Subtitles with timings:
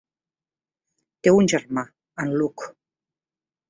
[1.23, 1.87] Té un germà,
[2.27, 2.75] en Luke.